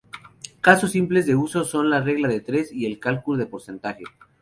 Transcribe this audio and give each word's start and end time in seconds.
Casos 0.61 0.93
simples 0.93 1.27
de 1.27 1.35
uso 1.35 1.63
son 1.63 1.91
la 1.91 2.01
regla 2.01 2.27
de 2.27 2.41
tres 2.41 2.73
y 2.73 2.87
el 2.87 2.97
cálculo 2.99 3.37
de 3.37 3.45
porcentaje. 3.45 4.03